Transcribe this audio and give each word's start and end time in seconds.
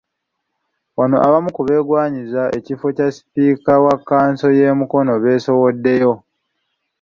Wano 0.99 1.17
abamu 1.25 1.49
ku 1.55 1.61
beegwanyiza 1.67 2.43
ekifo 2.57 2.87
kya 2.95 3.07
Sipiika 3.15 3.73
wa 3.85 3.95
kkanso 3.99 4.47
y'e 4.57 4.69
Mukono 4.79 5.13
beesowoddeyo. 5.23 6.13